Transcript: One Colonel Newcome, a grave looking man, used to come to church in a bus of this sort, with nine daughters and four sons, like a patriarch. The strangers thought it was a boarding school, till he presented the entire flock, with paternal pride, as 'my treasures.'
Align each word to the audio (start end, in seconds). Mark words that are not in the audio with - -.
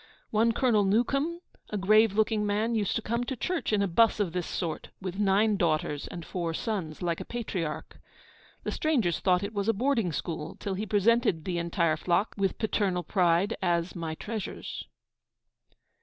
One 0.31 0.51
Colonel 0.51 0.83
Newcome, 0.83 1.41
a 1.69 1.77
grave 1.77 2.13
looking 2.13 2.43
man, 2.43 2.73
used 2.73 2.95
to 2.95 3.03
come 3.03 3.23
to 3.25 3.35
church 3.35 3.71
in 3.71 3.83
a 3.83 3.87
bus 3.87 4.19
of 4.19 4.33
this 4.33 4.47
sort, 4.47 4.89
with 4.99 5.19
nine 5.19 5.57
daughters 5.57 6.07
and 6.07 6.25
four 6.25 6.55
sons, 6.55 7.03
like 7.03 7.19
a 7.21 7.23
patriarch. 7.23 7.99
The 8.63 8.71
strangers 8.71 9.19
thought 9.19 9.43
it 9.43 9.53
was 9.53 9.69
a 9.69 9.73
boarding 9.73 10.11
school, 10.11 10.55
till 10.59 10.73
he 10.73 10.87
presented 10.87 11.45
the 11.45 11.59
entire 11.59 11.97
flock, 11.97 12.33
with 12.35 12.57
paternal 12.57 13.03
pride, 13.03 13.55
as 13.61 13.95
'my 13.95 14.15
treasures.' 14.15 14.85